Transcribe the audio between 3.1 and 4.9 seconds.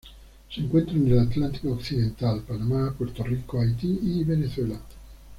Rico, Haití y Venezuela.